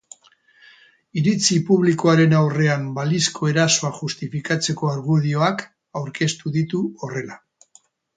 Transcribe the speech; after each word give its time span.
Iritzi 1.21 1.57
publikoaren 1.65 2.33
aurrean 2.37 2.87
balizko 2.95 3.49
erasoa 3.51 3.91
justifikatzeko 3.97 4.89
argudioak 4.93 5.63
aurkeztu 6.01 6.55
ditu 6.57 6.81
horrela. 7.05 7.39